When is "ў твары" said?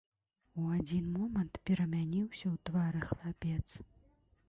2.53-3.01